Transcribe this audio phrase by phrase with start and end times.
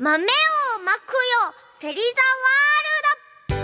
[0.00, 0.18] 豆を
[0.84, 3.58] まくよセリザワール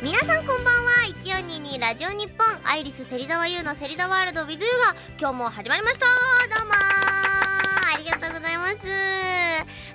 [0.00, 0.02] ド。
[0.02, 0.92] 皆さんこんばんは。
[1.22, 6.06] 1422ラジオ日本アイリス芹沢優の芹沢ワールド with が今日も始まりました。
[6.06, 8.76] どうもありがとうございます。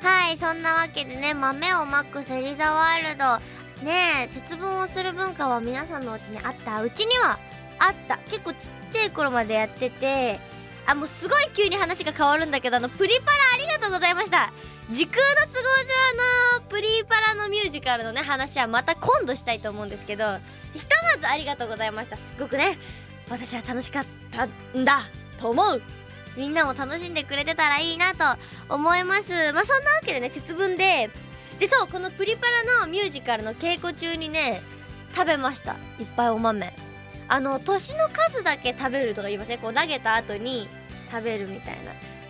[0.05, 3.56] はいそんなわけでね豆をまく芹沢ワールド。
[3.83, 6.81] ねえ節分をする文化は皆さんのうちにあった？
[6.81, 7.39] うちには
[7.79, 8.17] あった。
[8.29, 10.39] 結構ちっちゃい頃までやってて。
[10.89, 14.53] あもうすごい急に話が変わるんだけどあのプリパラありがとうございました。
[14.89, 15.63] 時空の都合
[16.55, 20.23] 上のプリパラのミュージカルのね話はまた今度したいと思うんですけど
[20.73, 22.15] ひとまずありがとうございました。
[22.15, 22.77] すっごくね
[23.29, 24.45] 私は楽しかった
[24.79, 25.01] んだ
[25.41, 25.81] と思う。
[26.37, 28.23] みんなも楽しんでくれてたらいいなと
[28.73, 29.31] 思います。
[29.51, 31.09] まあそんなわけでね節分で
[31.59, 34.61] でそうこのプリパラのミュージカルの稽古中にね
[35.15, 35.73] 食べました。
[35.99, 36.73] いっぱいお豆。
[37.29, 39.59] あの年の数だけ食べるとか言いません？
[39.59, 40.69] こう投げた後に
[41.11, 41.77] 食べるみたい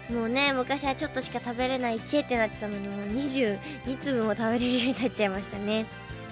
[0.10, 0.16] な。
[0.16, 3.60] もうね昔はちょっとしか食べれないチェってなってたのにもう22
[4.02, 5.86] 粒も食べれるようになっちゃいましたね。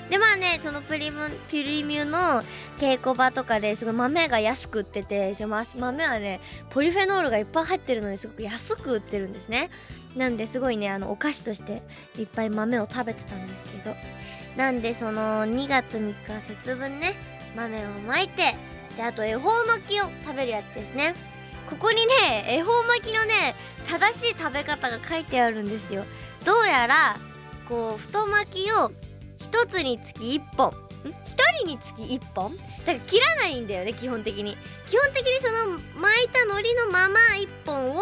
[0.10, 2.44] でまあねそのプリムプリミュの
[2.80, 5.36] 稽古場とかですごい豆が安く売ってて
[5.76, 9.70] 豆はねポリフェノールがいっぱい入ってるのですごく安く売ってるんですね。
[10.16, 11.82] なんですごいねあのお菓子として
[12.18, 13.96] いっぱい豆を食べてたんですけど。
[14.56, 17.16] なんでその2月3日節分ね
[17.58, 18.56] 豆をまいて
[18.96, 21.14] であと恵方巻きを食べるやつですね。
[21.70, 23.56] ここにね恵方巻きのね
[23.88, 26.06] 正しい食べ方が書いてあるんですよ。
[26.46, 27.18] どうやら
[27.68, 28.92] こう太巻きを
[29.64, 30.70] 1つにつき1本。
[30.70, 30.76] ん？1
[31.60, 32.56] 人につき1本？
[32.86, 34.58] だから切らないんだよね基本的に。
[34.88, 38.02] 基本的にその巻いた海苔のまま1本を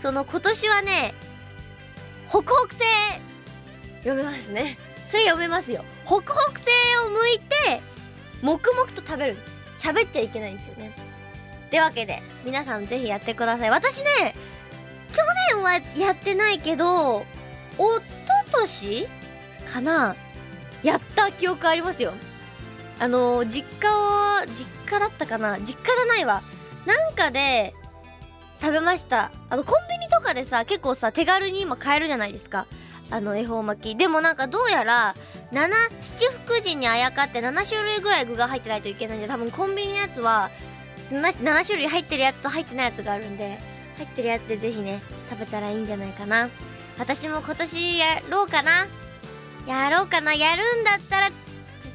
[0.00, 1.14] その今年はね
[2.28, 2.84] ホクホク製
[3.98, 4.78] 読めますね。
[5.08, 5.84] それ読めますよ。
[6.04, 6.70] ホクホク製
[7.04, 7.80] を剥いて
[8.42, 9.36] 黙々と食べる。
[9.78, 10.94] 喋っちゃいけないんですよね。
[11.66, 13.70] ってわけで皆さんぜひやってください。
[13.70, 14.34] 私ね
[15.14, 15.22] 去
[15.56, 17.24] 年はやってないけど
[17.76, 18.02] 一
[18.46, 19.08] 昨年
[19.72, 20.16] かな
[20.82, 22.12] やった記憶ありますよ。
[22.98, 25.58] あの実家を実家だったかな？
[25.58, 26.42] 実家じゃないわ。
[26.86, 27.74] なんかで
[28.60, 29.32] 食べました。
[29.50, 32.66] あのコンビニとかでさ結構さ手軽に今買えるじゃないですか。
[33.10, 33.96] あの恵方巻き。
[33.96, 35.14] でもなんかどうやら
[35.52, 35.70] 7
[36.00, 40.50] 七福神にあやかって7種類ぐらい具が入ってないといけないんで多分コンビニのやつは
[41.10, 43.58] 7, 7種類入ってるやつと入ってないやつがあるんで
[43.96, 46.48] 入ってるやつでぜひね食べたらいいんじゃないかな。
[46.98, 48.86] 私も今年やろうかな。
[49.66, 51.36] やろうかなやるんだったら絶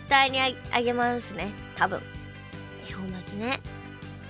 [0.10, 1.52] 対にああげますね。
[1.76, 2.02] 多分。
[2.88, 3.60] 恵方巻きね。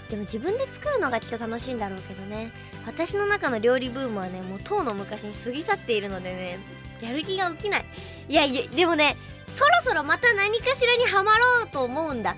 [0.10, 2.52] でも自分で作るのがきっと楽しいんだろうけどね。
[2.86, 6.60] 私の中の料理ブームはねもうとうの昔に過ぎ去っているのでね
[7.02, 7.86] やる気が起きない。
[8.28, 9.18] いやいやでもね
[9.56, 12.36] そろそろまた何かしらにハマろうと思うんだ。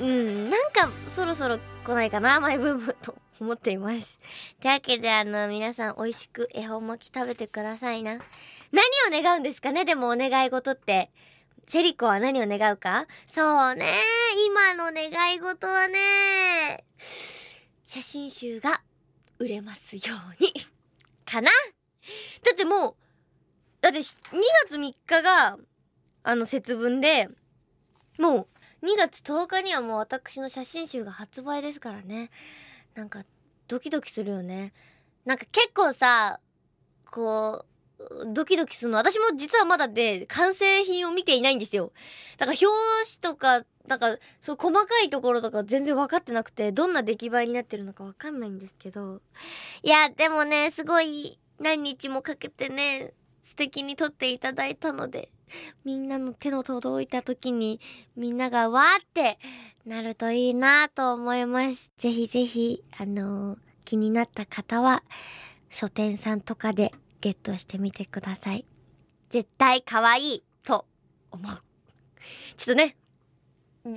[0.00, 3.14] うんなんかそろそろ来ないかなマイブームと。
[3.40, 4.18] 思っています。
[4.60, 8.18] というわけであの皆さん美味しく恵方巻き食べてくださいな。
[8.72, 9.84] 何を願うんですかね？
[9.84, 11.10] でもお願い事って。
[11.66, 13.06] セリコは何を願うか？
[13.32, 13.90] そうね。
[14.46, 16.84] 今の願い事はね。
[17.86, 18.82] 写真集が
[19.38, 20.02] 売れますよ
[20.38, 20.52] うに。
[21.24, 21.50] かな？
[22.42, 22.94] だってもう
[23.80, 24.02] だって2
[24.68, 25.56] 月3日が
[26.22, 27.28] あの節分で
[28.18, 28.46] も
[28.82, 32.30] う2月10日にはもう私の写真集が発売ですからね。
[32.94, 33.24] なんか
[33.68, 34.72] ドキドキするよね。
[35.24, 36.40] なんか結構さ
[37.10, 37.64] こ
[37.98, 38.98] うドキドキするの。
[38.98, 41.92] 私も実はまだで完成品を見ていないんですよ。
[42.38, 42.66] だから表
[43.22, 49.20] 紙とかなんかそう細かいところとか全然分かってなくてどんな出来栄えになってるのか分かんないんですけど。
[49.82, 53.12] いやでもねすごい何日もかけてね
[53.42, 55.30] 素敵に撮っていただいたので
[55.84, 57.80] みんなの手の届いた時に
[58.16, 59.38] みんながわーって
[59.86, 61.90] なるといいなと思います。
[61.98, 65.02] ぜひぜひあのー、気になった方は
[65.68, 66.90] 書店さんとかで
[67.20, 68.64] ゲットしてみてください。
[69.28, 70.86] 絶対可愛いと
[71.30, 71.52] 思う。
[72.56, 72.96] ちょっとね
[73.84, 73.94] 断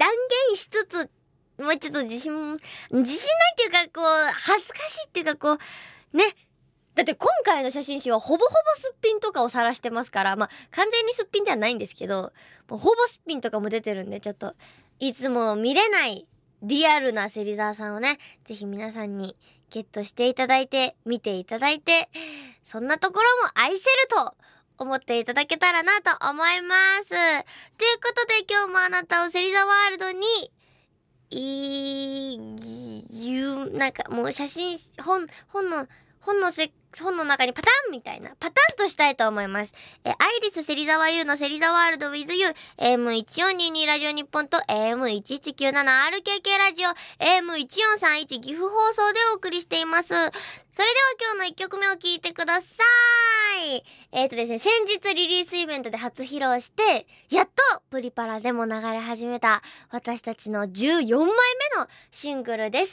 [0.49, 1.09] 言しつつ
[1.57, 2.59] もうちょっと自信自
[2.91, 5.53] 信ないっていうかこう恥ずかしいっていうかこ
[6.13, 6.25] うね。
[6.95, 12.33] だって今回の写真集はほぼほぼすっぴんとかを晒してますから、まあ完全にすっぴんではないんですけど、
[12.67, 14.55] もうほぼすっぴんとかも出てるんで、ちょっと、
[14.99, 16.27] いつも見れない
[16.63, 19.35] リアルな芹沢さんをね、ぜひ皆さんに
[19.69, 22.09] ゲットしていただいて、見ていただいて、
[22.65, 24.33] そんなところも愛せると
[24.79, 27.09] 思っていただけたらなと思います。
[27.09, 27.19] という
[28.03, 30.51] ことで今日もあなたを芹沢ワールドに、
[31.29, 32.35] い
[33.27, 35.87] いう、なんかもう写真、本、本の、
[36.27, 39.73] 本のせ、本の中にパタンみたいな、パタンとしたいと思います。
[40.03, 42.47] え、アイリス芹沢優の芹沢ワールド with you、
[42.77, 46.89] AM1422 ラジオ日本と AM1197RKK ラジオ、
[47.23, 50.09] AM1431 岐阜放送でお送りしています。
[50.09, 50.33] それでは
[51.33, 52.67] 今日の1曲目を聴いてくださ
[53.65, 53.85] い。
[54.11, 57.51] えっ、ー、とですね、先日リリースイベントで初披露して、やっと
[57.89, 61.29] プリパラでも流れ始めた私たちの14枚目
[61.79, 62.91] のシングルです。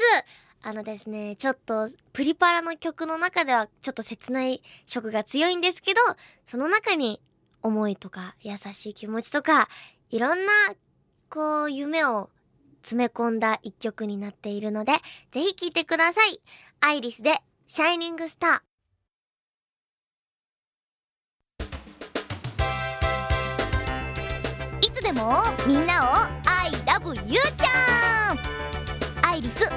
[0.66, 6.00] あのですね、ちょっと、プリパラの曲の中ではちょっと切ない色が強いんですけど、
[6.46, 7.20] その中に
[7.60, 9.68] 思いとか優しい気持ちとか、
[10.08, 10.52] いろんな、
[11.28, 12.30] こう、夢を
[12.80, 14.94] 詰め込んだ一曲になっているので、
[15.32, 16.40] ぜひ聴いてください。
[16.80, 18.62] アイリスで、シャイニングスター。
[24.80, 26.06] いつでもみんなを
[26.48, 27.73] I love you ちゃん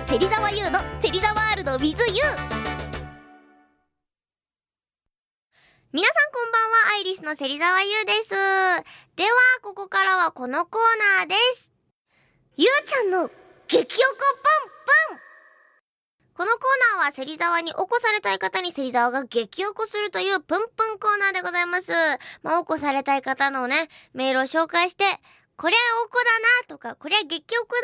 [0.09, 1.95] 芹沢優の芹沢ワールド with you
[5.91, 8.29] 皆さんこんばんは、アイリスの芹沢優です。
[9.17, 9.31] では、
[9.61, 10.81] ここからはこのコー
[11.19, 11.71] ナーです。
[12.55, 13.29] ゆうちゃんの
[13.67, 13.91] 激おこポン
[15.11, 15.19] ポン
[16.35, 21.91] このコーナーは芹沢に起こされたい方に芹沢が激起こするというプンプンコーナーでございます。
[22.43, 25.03] まあ、起こされたい方のね、メールを紹介して、
[25.57, 27.75] これはおこだなとか、こりゃ激おこ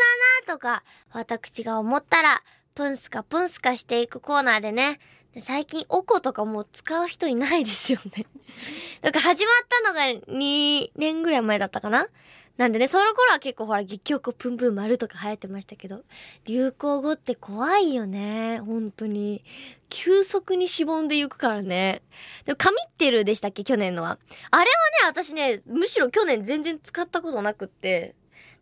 [0.45, 2.43] だなとか、私が思ったら、
[2.75, 4.99] プンスカプンスカしていくコーナーでね、
[5.41, 8.27] 最近おことかもう使う人いないですよね。
[9.01, 12.07] なんか始まったのが2年ぐらい前だったかな？
[12.57, 16.03] なんでね、その頃は結構ほら、激曲プンプン丸とか流行ってましたけど、
[16.45, 18.59] 流行語って怖いよね。
[18.59, 19.43] 本当に。
[19.89, 22.03] 急速にしぼんでいくからね。
[22.45, 23.63] でも、神ってるでしたっけ？
[23.63, 24.19] 去年のは。
[24.51, 24.71] あれはね、
[25.07, 28.13] 私ね、むしろ去年全然使ったことなくって、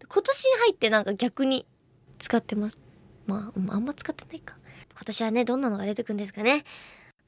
[0.07, 1.65] 今年に入ってなんか逆に
[2.17, 2.81] 使ってます。
[3.25, 4.55] まあ、あんま使ってないか。
[4.93, 6.63] 今年はね、どんなのが出てくるんですかね。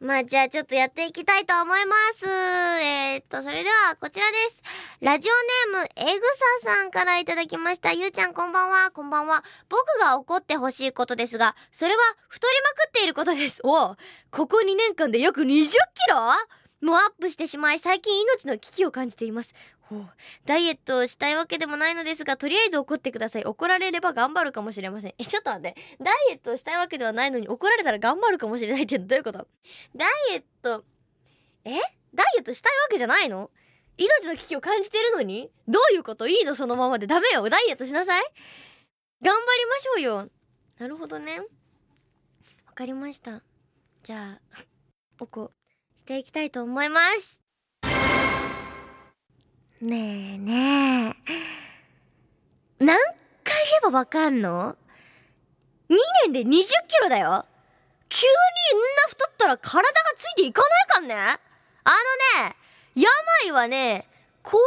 [0.04, 2.28] まあ、じゃあちょっとやっていきたいと思います。
[2.28, 4.62] えー、っと、それではこちらです。
[5.00, 5.32] ラジオ
[5.72, 6.26] ネーム、エグ
[6.62, 7.94] サさんからいただきました。
[7.94, 9.46] ゆうちゃんこんばんは、こんばんは。
[9.70, 13.62] 僕が怒ってほしいことですが、それは太りまくっていることです。
[13.64, 13.96] お
[14.30, 15.78] ここ2年間で約20キ
[16.12, 16.18] ロ？
[16.84, 20.10] もアップしてしまい、最近命の危機を感じていますほう。
[20.46, 23.44] ダイエットをしたいわけでもないのですが、とりあえず怒ってください。
[23.44, 25.14] 怒られれば頑張るかもしれません。
[25.18, 25.76] え、ちょっと待って。
[26.02, 29.48] ダイエットをしたいわけではないのに怒られたら頑張るかもしれないってどういうこと？
[29.96, 30.86] ダイエット、
[31.66, 31.72] え？
[32.14, 33.50] ダイエットしたいわけじゃないの？
[33.98, 35.52] 命の危機を感じてるのに？
[35.68, 36.28] どういうこと？
[36.28, 37.08] いいのそのままで。
[37.08, 37.50] ダメよ。
[37.50, 38.24] ダイエットしなさい。
[39.22, 40.30] 頑張りましょうよ。
[40.80, 41.40] なるほどね。
[41.40, 43.42] わかりました。
[44.04, 44.64] じゃあ、
[45.20, 45.52] おこ、
[46.04, 47.40] していきたいと思います。
[49.82, 51.14] ねえねえ。
[52.80, 54.76] 何回言えばわかんの
[55.90, 55.96] ?2
[56.26, 56.68] 年で20キ
[57.02, 57.46] ロだよ
[58.10, 61.16] 急にんな太ったら体がついていかないかんね？
[61.16, 61.40] あ
[62.38, 62.56] のね、
[62.96, 64.06] 病はね、
[64.42, 64.66] こういう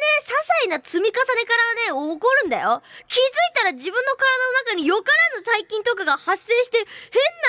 [0.00, 2.82] ね、些細な積み重ねからね、起こるんだよ。
[3.06, 3.22] 気づい
[3.56, 6.78] たら自分の体の中によからぬ細菌とかが発生して、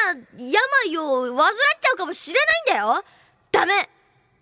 [0.03, 3.05] 変な病を患っちゃうかもしれないんだよ
[3.51, 3.89] ダメ。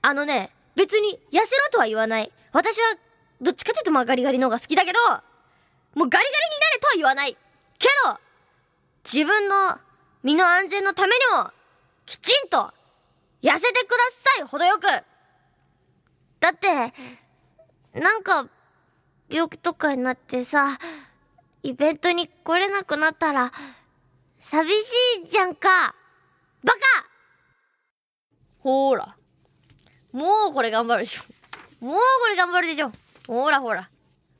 [0.01, 2.31] あのね、別に痩せろとは言わない。
[2.51, 2.95] 私は、
[3.41, 5.21] どっちかっていうとまあガリガリの方が好きだけど、もう
[5.95, 6.29] ガリガリに
[6.61, 7.37] なれとは言わない。
[7.79, 8.19] けど、
[9.03, 9.79] 自分の
[10.23, 11.51] 身の安全のためにも、
[12.05, 12.73] きちんと、
[13.41, 13.97] 痩せてくだ
[14.35, 14.83] さい、程よく。
[16.39, 16.93] だって、
[17.99, 18.47] なんか、
[19.29, 20.79] 病気とかになってさ、
[21.63, 23.51] イベントに来れなくなったら、
[24.39, 24.73] 寂し
[25.25, 25.95] いじゃんか。
[28.67, 29.15] ほーら。
[30.11, 31.85] もうこれ頑張るでしょ。
[31.85, 32.91] もうこれ頑張るでしょ。
[33.25, 33.89] ほらほら。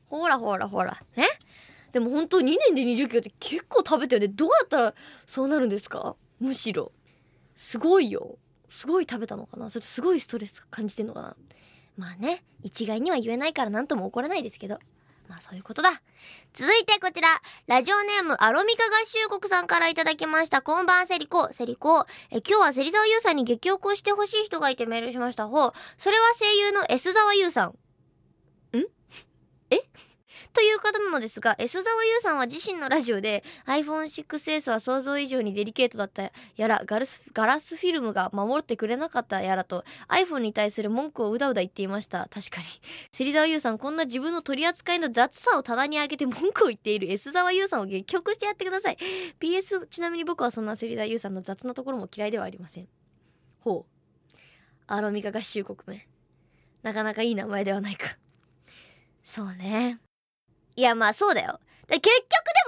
[0.10, 1.02] ほらほらほら。
[1.16, 1.30] ね
[1.94, 4.28] でも本当2年で20キロって結構食べたよね。
[4.28, 4.94] どうやったら
[5.26, 6.18] そうなるんですか？
[6.42, 6.92] むしろ。
[7.56, 8.38] すごいよ。
[8.68, 9.70] すごい食べたのかな？
[9.70, 11.36] それとすごいストレス感じてんのかな？
[11.96, 14.78] まあね、一概には言えないから何とも怒らないですけど。
[15.28, 16.02] まあそういうことだ。
[16.54, 17.28] 続いてこちら、
[17.68, 20.62] ラジオネームアロミカ合衆国さんからいただきました。
[20.62, 22.06] こんばんセリコ、セリコ。
[22.32, 25.48] え、今日は芹沢優さんに激おこしてほしい人がいてメールしました。
[25.48, 25.74] ほう。
[25.98, 27.70] それは声優の S 沢優さん。
[28.78, 28.86] ん？
[29.70, 29.82] え？
[30.54, 42.28] という方なのですが、S 沢優さんは自身のラジオで iPhone6S は想像以上にデリケートだったやら、ガラスガラスフィルムが守ってくれなかったやらと iPhone に対する文句をうだうだ言っていました。
[42.32, 42.68] 確かに。
[43.12, 48.98] 芹沢優さん、こんな自分の取り扱いの雑さを棚に上げて文句を言っている S 沢優さんを激曲してやってください。
[49.40, 52.88] PS、ちなみに僕はそんな芹沢優さんの雑なところも嫌いではありません。
[53.60, 54.38] ほう。
[54.88, 56.08] アロミカ合衆国名。
[56.84, 58.18] なかなかいい名前ではないか。
[59.26, 60.00] そうね。
[60.78, 61.60] いや、まあそうだよ。
[61.90, 62.14] 結局で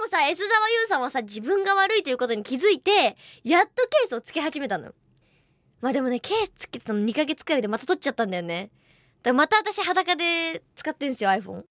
[0.02, 4.92] もさ、S 沢優さんはさ、自分が悪いということに気づいて、やっとケースをつけ始めたの。
[5.80, 8.70] まあでもね、ケースつけてたの2ヶ月くらいでまた取っちゃったんだよね。
[9.22, 11.62] だからまた私裸で使ってんすよ、iPhone。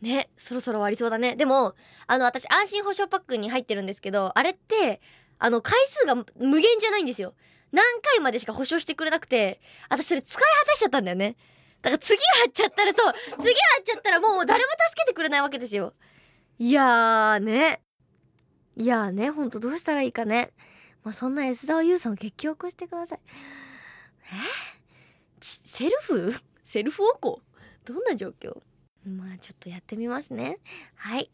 [0.00, 1.36] ね、そろそろ終わりそうだね。
[1.36, 1.74] でも、
[2.06, 5.02] あの、私安心保証パックに入ってるんですけど、あれって、
[5.38, 6.24] あの、回数が無
[6.58, 7.34] 限じゃないんですよ。
[7.72, 11.36] 何回までしか保証してくれなくて、私それ使い果たしちゃったんだよね。
[11.86, 15.94] だから次貼っちゃったらそう、次貼っちゃったらもう誰も助けてくれないわけですよ。
[16.58, 17.80] いやーね。
[18.76, 20.52] いやーね、ほんとどうしたらいいかね。
[21.04, 23.20] まあ、そんな S 沢優さんを激起こしてください。
[24.24, 24.28] え？
[25.40, 26.34] セルフ？
[26.66, 27.40] セルフおこ？
[27.84, 28.60] どんな状況？
[29.06, 30.58] まあちょっとやってみますね。
[30.96, 31.30] はい。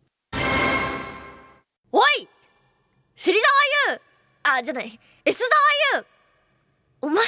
[1.91, 2.29] おい
[3.17, 3.35] 芹
[3.87, 4.03] 沢優
[4.43, 5.01] あ、じゃない。
[5.25, 5.39] S
[5.95, 6.07] 沢優
[7.01, 7.25] お前、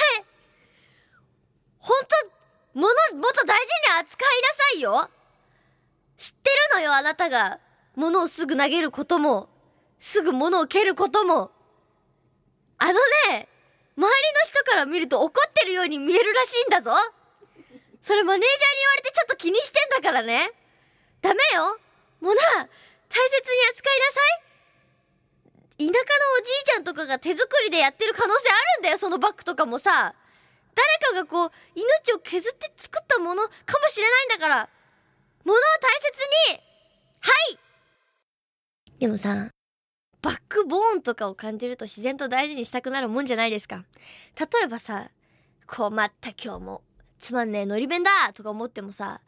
[1.78, 2.33] ほんと、
[2.74, 5.10] もの、もっと大事に扱いなさいよ
[6.18, 7.60] 知ってるのよ、あなたが。
[7.94, 9.48] 物をすぐ投げることも、
[10.00, 11.52] すぐ物を蹴ることも。
[12.78, 12.92] あの
[13.30, 13.48] ね、
[13.96, 14.08] 周りの
[14.48, 16.90] 人から見ると怒ってるように見えるらしいんだぞ
[18.02, 20.50] それマネージャーに言われてちょっと気にしてんだからね。
[21.22, 21.78] ダメよ。
[22.20, 24.20] もうな、大切に扱いなさ
[25.78, 25.86] い。
[25.86, 30.14] 田舎のおじいちゃんとかが手作りでやってる可能性あるんだよ、そのバッグとかもさ。
[30.74, 34.68] 誰かがこう、命を削って作ったものかもしれないんだから。
[35.44, 36.60] 物を大切に
[37.20, 37.58] はい
[38.98, 39.50] でもさ、
[40.22, 43.84] バックボーンとかを感じると自然と大事にしたくなるもんじゃないですか。
[44.38, 45.10] 例えばさ、
[45.66, 46.82] こう、また今日も
[47.24, 49.22] つまんねえのり弁だとか思ってもさ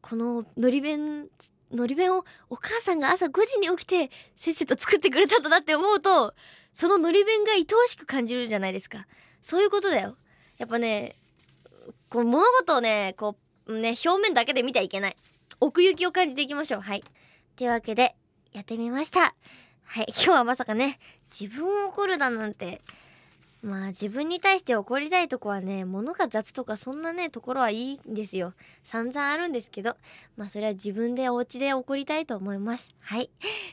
[0.00, 1.28] こののり弁
[1.72, 6.34] のり弁をお母さんが朝5時に起きてせっせと作ってくれたんだなって思うと
[6.74, 9.06] そののり弁が愛おしく感じるじゃないですか
[9.42, 10.16] そういうことだよ
[10.60, 11.16] やっぱね
[12.10, 13.34] こう物事をねこ
[13.66, 15.16] うね表面だけで見てはいけない。
[15.58, 16.80] 奥行きを感じていきましょう。
[16.82, 17.04] はい。
[17.56, 18.14] というわけで
[18.52, 19.34] やってみました。
[19.84, 20.06] はい。
[20.08, 20.98] 今日はまさかね
[21.30, 22.82] 自分を怒るだなんて
[23.62, 28.54] まあ自分に対して怒りたいとこはね、物が雑とかそんなね、ところはいいんですよ。
[28.84, 29.96] 散々あるんですけど、
[30.36, 32.88] まあそれは自分でお家で怒りたいと思います。
[33.00, 33.28] はい。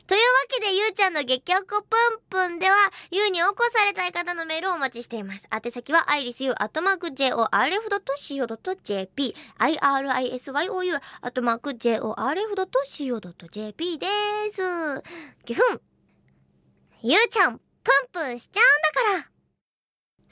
[0.06, 2.76] というわけで、ゆうちゃんの激おこぷんぷんでは、
[3.12, 5.48] ゆうに起こされたい方のメールをお待ちしています。
[5.54, 14.08] 宛先は、アイリスユーアットマーク JORF.CO.JP、IRISYOU アットマーク JORF.CO.JP で
[14.52, 14.62] す。
[15.46, 15.80] ぎふん。
[17.04, 17.62] ゆうちゃん、ぷん
[18.12, 18.66] ぷんしちゃうん
[19.16, 19.37] だから。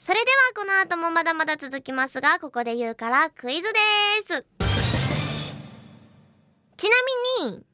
[0.06, 3.68] それではこの後もまだまだ続きますが、ここで言うからクイズで
[4.24, 4.46] す。
[6.76, 6.90] ちな
[7.42, 7.66] みに、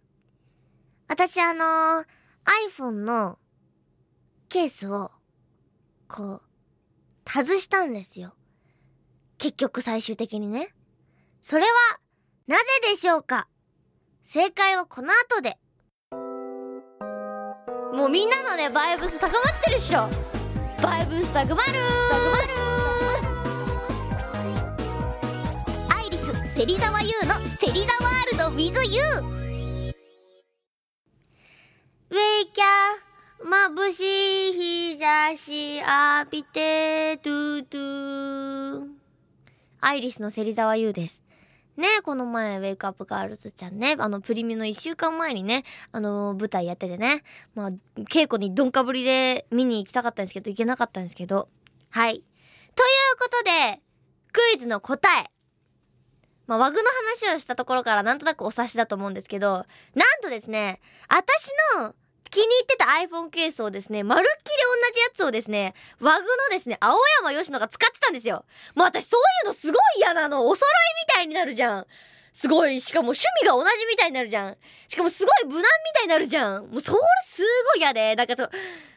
[1.08, 2.06] 私あの、
[2.70, 3.38] iPhone の
[4.48, 5.10] ケースを、
[6.08, 8.32] こう、外したんですよ。
[9.36, 10.74] 結局最終的にね。
[11.42, 11.70] それは、
[12.46, 13.46] なぜでしょうか？
[14.24, 15.58] 正解はこの後で。
[17.94, 20.08] もうみんなのね、バイブス高まってるっしょ。
[20.82, 21.68] バイブスたくまる
[25.88, 29.00] アイリス芹沢優の芹沢ワールド with you.
[32.10, 32.64] ウェイキャ
[33.48, 34.00] 眩し
[34.50, 35.86] い日差し浴
[36.32, 38.88] びてトゥトゥ
[39.80, 41.21] アイリスの芹沢優です
[41.82, 47.24] ね、この前、ウェイクアップガールズちゃんね、あの、プリミの一週間前にね、あの、舞台やっててね、
[47.56, 47.70] まあ、
[48.04, 51.48] 稽古にどんかぶりで見に行きたかったんですけど、行けなかったんですけど、
[51.90, 52.22] はい。
[52.76, 53.80] ということで、
[54.32, 55.30] クイズの答え。
[56.46, 61.96] まあ、ワグの話をしたところからなんとなくお察しだと思うんですけど、なんとですね、私の
[62.32, 64.52] 気に入ってた iPhone ケースをですね、まるっきり
[64.88, 68.46] 同じやつをですね、ワグのですね、青山吉野が使ってたんですよ。
[68.74, 70.46] もう私そういうのすごい嫌なの。
[70.46, 70.72] お揃い
[71.08, 71.86] みたいになるじゃん。
[72.32, 72.80] すごい。
[72.80, 74.56] しかも趣味が同じみたいになるじゃん。
[74.88, 76.66] しかもすごい無難みたいになるじゃん。
[76.68, 77.42] もうそれす
[77.74, 78.16] ごい嫌で。
[78.16, 78.50] なんかそう、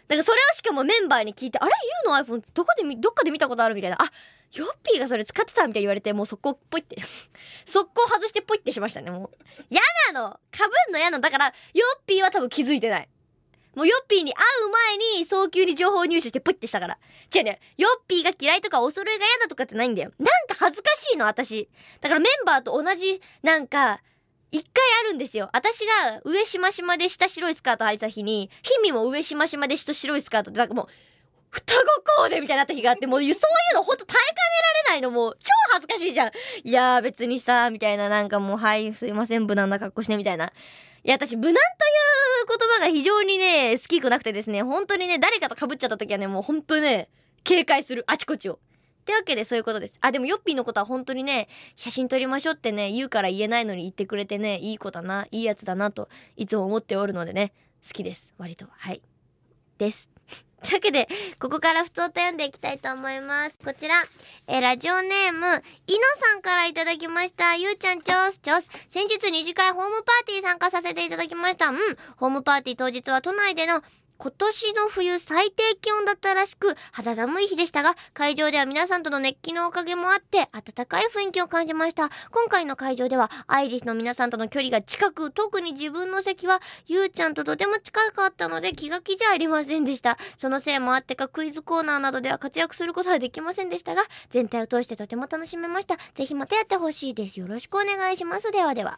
[0.07, 1.71] なんかそれをしかもメンバーに聞いて、あれ？
[2.05, 3.97] ユーの？iPhone どこでどっかで見たことあるみたいな。
[4.01, 4.09] あ、
[4.53, 6.95] ヨッピーがそれ使ってたみたいに言われて、もう速攻ポイって
[7.65, 9.37] 速攻外してポイってしましたね、もう。
[9.69, 9.81] 嫌
[10.13, 13.09] なのかぶんの嫌なのだから、ヨッピーは多分気づいてない。
[13.75, 16.97] もうヨッピーに会う前に早急に情報入手してプッてしたから。
[17.33, 17.59] 違うね。
[17.77, 20.11] ヨッピーが嫌いとかお揃いが嫌だとかってないんだよ。
[20.17, 21.69] なんか恥ずかしいの、私。
[22.01, 24.01] だからメンバーと同じ、なんか、
[24.51, 25.49] 一回あるんですよ。
[25.51, 30.87] 私が上しましまで下白いスカート履いた日に、ヒミも上しましまで下白いスカートで、なんかもう、
[31.49, 31.81] 双子
[32.17, 33.35] コーデみたいになった日があって、もうそういう
[33.75, 34.39] のほんと耐えかね
[34.89, 36.31] られないのもう超恥ずかしいじゃん。
[36.63, 40.51] いやー別にさ、みたいななんかもう、はい、すいません、無難な格好してみたいな。
[41.05, 47.09] いや、私、無難という言葉が非常にね、好きくなくてですね、本当にね、誰かと被っちゃった時はね、もう本当にね、
[47.43, 48.03] 警戒する。
[48.07, 48.53] あちこちを。
[48.53, 48.57] っ
[49.05, 49.93] てわけでそういうことです。
[50.01, 57.53] あ、でもヨッピーのことは本当にね、写真撮りましょうってね、言うから言えないのに言ってくれてね、いい子だな、いいやつだなと、いつも思っておるのでね、
[57.87, 58.33] 好きです。
[58.39, 58.65] 割と。
[58.71, 59.03] はい。
[59.77, 60.14] です。
[60.63, 61.07] というわけで、
[61.39, 63.55] ここから普通と読んでいきたいと思います。
[63.63, 64.03] こちら、
[64.47, 65.61] えーラジオネーム、いの
[66.17, 67.55] さんからいただきました。
[67.55, 68.69] ゆうちゃんちょすちょす。
[68.89, 71.69] 先日二次会ホームパーティー参加させていただきました。
[71.69, 71.77] うん。
[72.17, 73.81] ホームパーティー当日は都内での
[74.17, 82.09] 今年の冬最低気温だったらしく、肌寒い日でしたが、会場では皆さんとの熱気のおかげもあって、暖かい雰囲気を感じました。
[82.31, 90.17] 今回の会場では、アイリスの皆さんとの距離が近く、特に自分の席は、ゆうちゃんととても近かったので気が気じゃありませんでした。
[90.37, 95.97] そのせいもあってか、クイズコーナーなどでは活躍することはできませんでしたが、全体を通してとても楽しめました。
[96.13, 97.39] ぜひまたやってほしいです。
[97.39, 98.51] よろしくお願いします。
[98.51, 98.97] ではでは。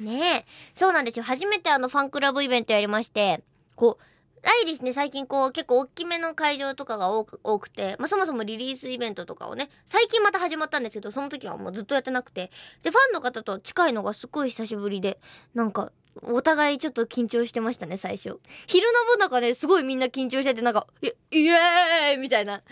[0.00, 0.46] ねえ。
[0.74, 1.24] そうなんですよ。
[1.24, 3.42] 初めてあのファンクラブイベントやりまして、
[3.74, 4.04] こう、
[4.44, 12.50] アイリスね、最近こう結構大きめの会場とかが多く多くて、まあそもそもリリースイベントとかをね、最近また始まったんですけど、その時はもうずっとやってなくて、
[12.82, 15.20] で、ファンの方と近いのがすごい久しぶりで、
[15.54, 15.92] なんか、
[16.22, 18.40] お互いちょっと緊張してましたね、最初。
[18.66, 21.08] 昼の部なんかね、すごいみんな緊張してて、なんか、イ
[21.46, 22.62] エーイみたいな、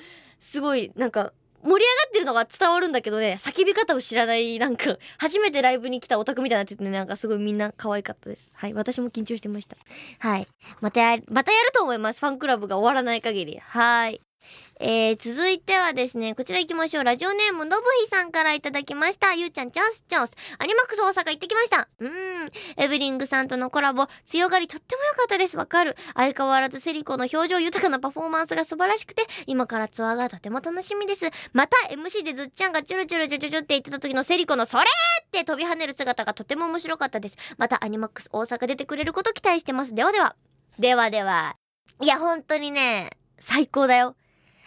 [0.41, 1.33] すごい、なんか、
[1.67, 8.51] 盛り上がってるのが伝わるんだけどね、叫び方を知らない、なんか、初めてライブに来たオタクみたいになっててね、なんかすごいみんな可愛かったです。
[8.55, 9.77] はい、私も緊張してました。
[10.21, 10.49] はい。
[10.81, 12.21] またや、またやると思います。
[12.21, 13.59] ファンクラブが終わらない限り。
[13.59, 14.21] はい。
[14.79, 17.05] えー、続いてはですね、こちら行きましょう。
[17.05, 19.33] ラジオネームのぶひさんからいただきました。
[19.33, 20.33] ゆうちゃん、チャンス、チャンス。
[20.59, 21.89] アニマックス大阪行ってきました。
[21.99, 22.51] うーん。
[22.77, 25.57] エブリングさんとのコラボ、強がりとっても良かったです。
[25.57, 25.97] わかる。
[26.15, 31.31] 相変わらずセリコの表情豊かなパフォーマンスが素晴らしくて、今からツアーがとても楽しみです。
[31.55, 37.37] また、MC でずっちゃんがチュルチュルチュチュチュって言ってた時のセリコのそれって飛び跳ねる姿がとても面白かったです。
[37.57, 39.95] また、アニマックス大阪出てくれること期待してます。
[39.95, 40.37] ではでは。
[40.79, 41.57] ではでは。
[42.03, 43.09] いや、本当にね、
[43.41, 44.17] 最高だよ。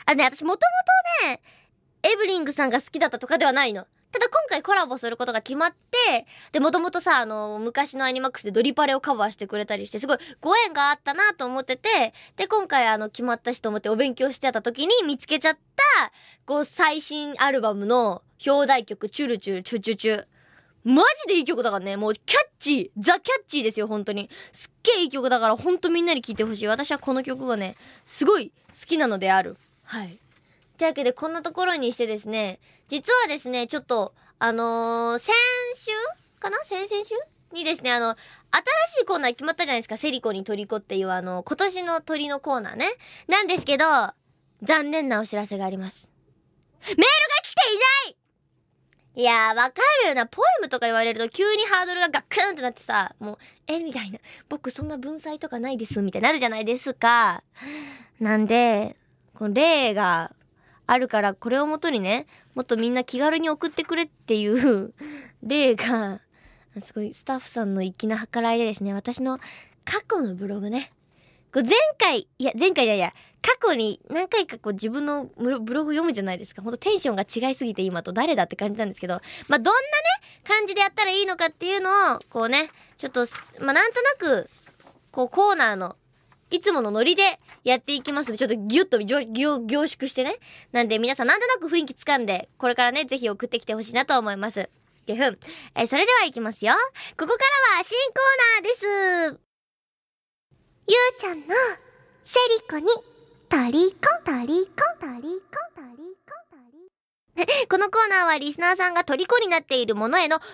[0.09, 0.65] あ、ね、私もと
[1.21, 1.41] もとね、
[2.01, 3.85] エブリングさんが好きだったとかではないの。
[4.11, 16.11] ただ今回コラボすることが決まって、で、もともとさ、あの、昔のアニマックスでドリパレをカバーしてくれたりして、すごいご縁があったなと思ってて、で、今回あの、決まったしと思ってお勉強してた時に見つけちゃった、
[16.47, 20.25] こう、最新アルバムの表題曲、チュルチュルチュチュチュ。
[20.85, 21.97] マジでいい曲だからね。
[21.97, 24.27] もうキャッチーザ・キャッチーですよ、本当に。
[24.53, 26.67] すっげえいい曲だから、ほんとみんなに聴いてほしい。
[26.67, 27.75] 私はこの曲がね、
[28.07, 29.55] すごい好きなのである。
[29.89, 30.19] はい。
[30.77, 35.33] というわけで、こんなところにしてですね、実はですね、ちょっと、あのー先
[35.75, 35.91] 週
[36.39, 36.59] かな？
[36.63, 37.15] 先々週
[37.53, 38.15] にですね、あの、
[38.91, 39.97] 新しいコーナー決まったじゃないですか。
[39.97, 42.87] セリコにトリコっていうあの、今年の鳥のコーナーね。
[43.27, 43.85] なんですけど、
[44.61, 46.07] 残念なお知らせがあります。
[46.81, 47.05] メールが
[47.41, 48.15] 来ていない
[49.15, 50.27] いやー、わかるな。
[50.27, 54.19] ポエムとか言われると急にハードルがガクンってなってさ、もう、えみたいな。
[54.49, 57.43] 僕そんな文才とかないです、みたいになるじゃないですか。
[58.19, 58.95] なんで、
[59.39, 60.33] この例が
[60.85, 64.93] あるから、これをもとにね、もっとみんな気軽に送ってくれっていう
[65.41, 66.19] 例が、
[66.83, 69.39] すごいスタッフさんの粋な計らいでですね、私の
[69.85, 70.91] 過去のブログね、
[71.53, 76.61] こう前回、いや、前回じゃいや、過去に何回かこう自分のブログ読むじゃないですか。
[76.61, 79.85] ほんとテンションが違いすぎて今と誰だって感じなんですけど、まあ、どんなね、
[80.43, 83.25] 感じでやったらいいのかっていうのを、こうね、ちょっと、
[83.61, 84.49] まあ、なんとなく、
[85.11, 85.95] こうコーナーの、
[86.51, 90.37] いつものノリでやっていきます、ちょっとギュッと凝凝凝縮してね。
[90.71, 94.69] なんで皆さんなんとなく雰囲気つかんで、これからね、ぜひ送ってきてほしいなと思います。
[95.05, 95.39] ゲフン。
[95.75, 96.73] えーそれではいきますよ。
[97.17, 97.33] ここか
[97.73, 99.39] らは新コーナーです。
[100.87, 101.45] ゆうちゃんの
[102.23, 102.85] セリコに
[103.47, 106.38] トリコトリコトリコトリコ
[107.69, 110.49] このコーナーはリスナーさんが虜になっているものへのポエ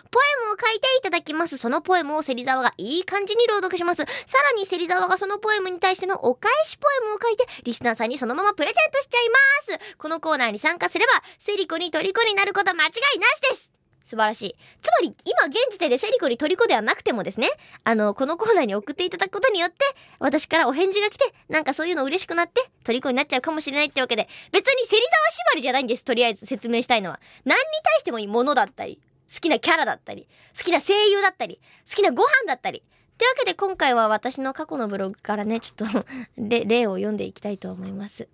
[0.48, 1.58] ムを書いていただきます。
[1.58, 4.04] そのポエムを芹沢がいい感じに朗読します。
[4.04, 9.96] さらに芹沢がそのポエムに対してのお返しポエムを書いて、リスナーさんにそのままプレゼントしちゃいます。
[9.98, 14.56] このコーナーに参加すれば、セリコに虜になること間違いなしです素晴らしい。
[14.82, 17.50] つまり、今現時点でセリコに虜ではなくてもですね、
[17.84, 19.78] あの、このコーナーに送っていただくことによって、
[20.20, 27.20] 私からお返事が来て、なんかそういうの嬉しくなって、虜になっちゃうかもしれないってわけで、別に芹沢縛りじゃないんです、とりあえず説明したいのは。
[27.46, 29.00] 何に対してもいいものだったり、
[29.34, 32.84] 好きなキャラだったり、好きな声優だったり、好きなご飯だったり。
[33.16, 36.06] ってわけで今回は私の過去のブログからね、ちょっと
[36.38, 38.28] 例を読んでいきたいと思います。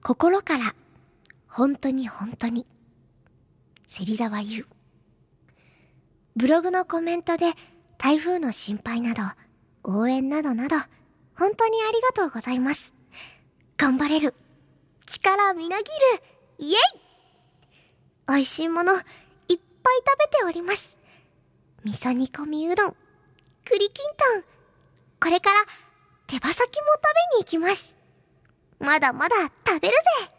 [0.00, 0.74] 心から、
[1.54, 2.64] 本当に本当に、
[3.86, 4.66] 芹沢優。
[6.34, 7.52] ブログのコメントで
[7.98, 9.20] 台風の心配など、
[9.84, 10.76] 応援などなど、
[11.36, 12.94] 本当にありがとうございます。
[13.76, 14.34] 頑張れる。
[15.04, 15.90] 力みなぎる。
[16.56, 16.80] イエイ
[18.26, 19.08] 美味しいもの、いっぱい
[19.48, 19.58] 食
[20.32, 20.96] べております。
[21.84, 22.96] 味噌煮込みうどん、
[23.66, 24.42] 栗きんとん。
[25.20, 25.60] これから
[26.26, 27.02] 手羽先も食
[27.34, 27.94] べに行きます。
[28.78, 29.36] まだまだ
[29.66, 30.31] 食べるぜ。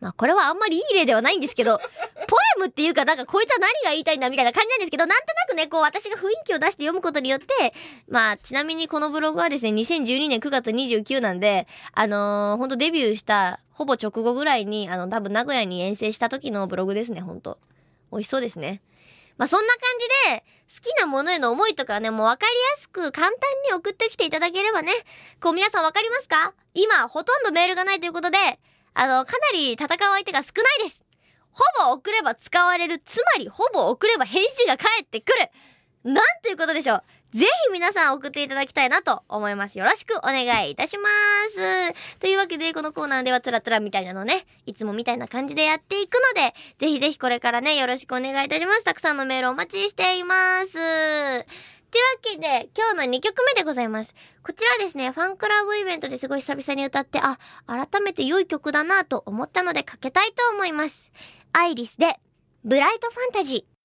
[0.00, 1.78] まあこれはあんまりいい例ではないんですけど、
[2.28, 7.74] ポエムムっていうか、なんかこいつは何が言いたいんだみたいな感じなんですけど、なんとなくね、こう私が雰囲気を出して読むことによって、
[8.08, 17.58] まあ、ちなみにこのブログはですね、2012年9月29なんで、あのー、ほんとデビューしたほぼ直後ぐらいに、あの、多分名古屋に遠征した時のブログですね、ほんと。
[18.10, 18.82] 美味しそうですね。
[19.36, 19.80] まあ、そんな感
[20.30, 23.36] じで、好きなものへの思いとかね、もうわかりやすく簡単
[23.68, 24.92] に送ってきていただければね、
[25.40, 26.54] こう皆さんわかりますか？
[26.74, 28.38] 今、ほとんどメールがないということで、
[28.98, 31.02] あの、かなり戦う相手が少ないです。
[31.50, 32.98] ほぼ送れば使われる。
[32.98, 35.32] つまり、ほぼ送れば返信が返ってく
[36.04, 36.12] る。
[36.12, 37.02] なんていうことでしょう。
[37.36, 39.78] ぜひ皆さん送っていただきたいなと思います。
[39.78, 41.10] よろしくお願いいたしま
[41.54, 42.18] す。
[42.20, 48.84] というわけで、このコーナーではつらつらみたいなのね、いつもみたいな感じでやっていくので、ぜひぜひこれからね、よろしくお願いいたします。
[48.84, 50.78] たくさんのメールお待ちしています。
[51.90, 54.14] というわけで、今日の2曲目でございます。
[54.42, 61.10] こちらですね、ファンクラブイベントですごい久々に歌って、あ、改めて良い曲だなと思ったのでかけたいと思います。
[61.52, 62.18] アイリスで、
[62.64, 63.76] ブライトファンタジー。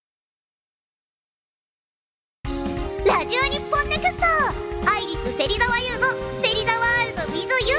[3.08, 4.26] ラジオ日本ネクスト
[4.90, 6.08] アイリス芹沢優の
[6.42, 7.76] 「芹沢ワールド with you」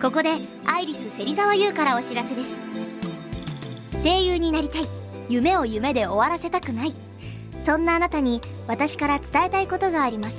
[0.00, 0.30] ここで
[0.66, 2.85] アイリス芹沢優からお知らせです
[4.06, 4.86] 声優になりたい。
[5.28, 6.94] 夢を夢で終わらせたくない。
[7.64, 10.36] そんなあなたに私から伝えたいことがあります。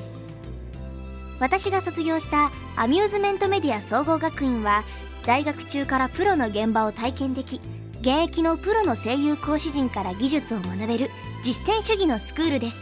[1.42, 4.86] 私が卒業したアミューズメントメディア総合学院は
[5.24, 7.60] 在学中からプロの現場を体験でき
[8.00, 11.12] 現役のプロの声優講師陣から技術を学べる
[11.44, 12.78] 実践主義のスクールです。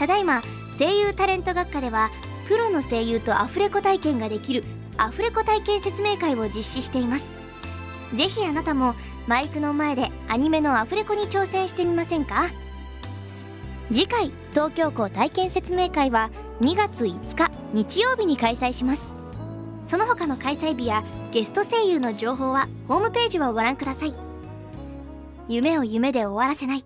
[0.00, 0.42] ただいま
[0.80, 2.10] 声優タレント学科では
[2.48, 4.64] プロの声優とアフレコ体験ができる
[4.96, 7.24] アフレコ体験説明会を実施しています。
[8.16, 8.96] ぜひあなたも
[9.26, 12.48] マイクの前でアニメのアフレコに挑戦してみませんか？
[13.90, 19.14] 次回東京校体験説明会は2月5日日曜日に開催します。
[19.88, 24.14] その他の開催日やゲスト声優の情報はホームページをご覧ください。
[25.48, 26.84] 夢を夢で終わらせない。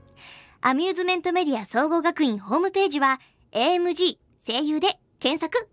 [0.63, 3.21] アミューズメントメディア総合学院ホームページは
[3.53, 5.69] AMG 声優で検索。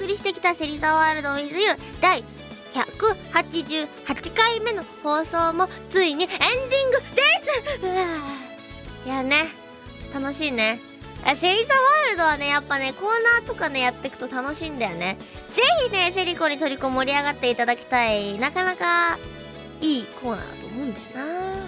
[0.00, 2.24] 送りしてきた芹沢ワールド with you 第
[2.72, 7.22] 188回目の放送もついにエンディングで
[9.02, 9.06] す。
[9.06, 9.48] いやね
[10.14, 10.80] 楽しいね。
[11.36, 13.10] セリザワールドはねやっぱねコー
[13.40, 15.18] ナーとかねやっていくと楽しいんだよね。
[15.52, 18.38] ぜひねセリコにトリコ盛り上がっていただきたい。
[18.38, 19.18] なかなか
[19.82, 21.22] いいコーナーだと思うんだよな。
[21.24, 21.60] はい。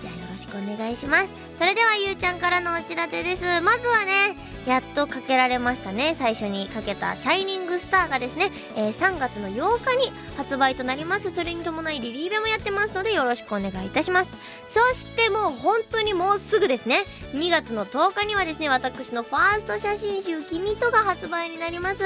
[0.00, 1.49] じゃあよろしくお願いします。
[1.60, 3.42] それではゆうちゃんからのお知らせです。
[3.60, 4.34] まずはね
[4.66, 6.14] やっとかけられましたね。
[6.18, 11.30] 最初にかけた「シャイニングスター」がですね、えー、3月の8日に発売となります。
[11.34, 14.30] それに伴いリリーベもやってますのでよろしくお願いいたします。
[14.68, 17.04] そしてもう本当にもうすぐですね。
[17.34, 22.02] 2月の10日にはですね私のファースト写真集「君と」が発売になります。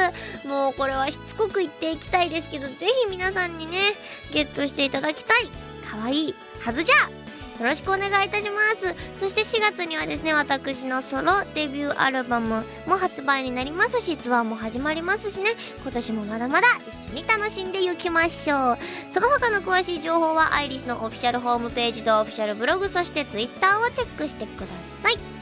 [0.48, 3.94] もうこれはしつこく言っていきたいですけどぜひ皆さんにね
[4.32, 5.48] ゲットしていただきたい。
[5.88, 7.23] 可愛いはずじゃ。
[7.60, 8.94] よろしくお願いいたします。
[9.20, 15.50] そして4月にはですね私のソロデビューアルバムも発売になりますしツアーも始まりますしね。
[15.82, 16.66] 今年もまだまだ
[17.08, 18.78] 一緒に楽しんでいきましょう。
[19.12, 24.66] その他の詳しい情報はアイリスのオフィシャルホームページとオフィシャルブログそして Twitter をチェックしてくだ
[25.02, 25.33] さい。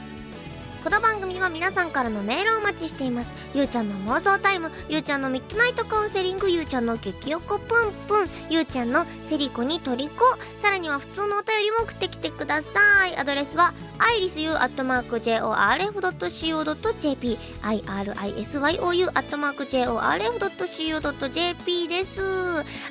[0.83, 3.31] この番組は皆さんからのメールをお待ちしています。
[3.55, 7.69] ゆうちゃんの妄想タイムゆうちゃんのミッドナイトカウンセリングゆうちゃんの激おこぷん
[8.05, 10.25] ぷんゆうちゃんのセリコにトリコ
[10.61, 13.15] さらには普通のお便りも送ってきてください。
[13.15, 22.19] アドレスはアイリスユーアットマーク JORF.CO.JP IRISYOU アットマーク JORF.CO.JP です。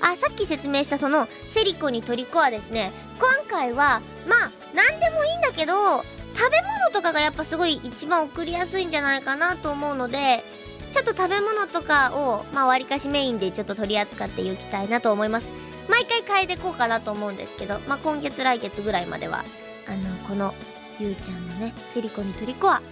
[0.00, 6.02] あさっき説明したそのセリコにトリコはですね今回はまあ何でもいいんだけど
[6.34, 10.44] 食べ物とかがやっぱすごい一番送りやすいんじゃないかなと思うので
[10.92, 15.48] ちょっと食べ物とかをまあ割かしメインでちょっと取り扱っていきたいなと思います。
[15.88, 19.44] 毎回変えていこうかなと思うんですけどまあ今月来月ぐらいまでは
[19.88, 20.54] あのこの
[21.00, 22.82] ゆうちゃんのねセリコにトリコは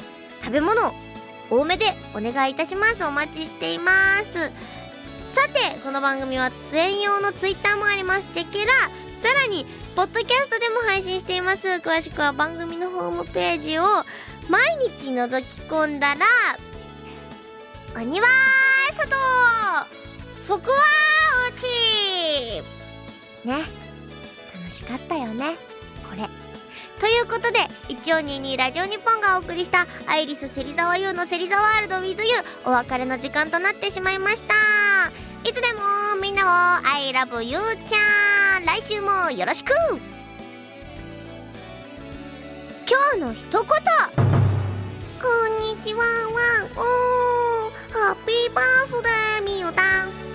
[0.42, 0.92] 食べ物を
[1.50, 3.04] 多めでお願いいたします。
[3.04, 3.92] お待ちしていま
[4.24, 4.50] す。
[5.32, 8.26] さてこの番組は専用のツイッターもあります。
[8.34, 8.72] チェケラ
[9.22, 11.68] さらにポッドキャストでも配信しています。
[11.68, 13.82] 詳しくは番組のホームページを
[14.48, 14.64] 毎
[14.98, 16.26] 日覗き込んだら
[17.94, 18.26] 鬼は
[18.96, 19.10] 外
[20.46, 20.76] 福は
[21.48, 22.62] 内
[23.44, 23.64] ね。
[24.54, 25.56] 楽しかったよね。
[26.08, 26.28] これ。
[26.98, 32.26] ということで1422ラジオ日本がお送りしたアイリス芹沢優の芹沢ワールド with you
[32.66, 34.54] お別れの時間となってしまいました。
[35.42, 35.80] いつでも
[36.30, 36.46] みんなを
[36.86, 38.64] I love you ちゃん。
[38.64, 39.72] 来週もよろしく。
[42.88, 43.60] 今日の一言。
[43.60, 43.66] こ
[45.48, 47.72] んにちはワンおー。
[47.92, 50.29] ハッピーバースデーみゆたん。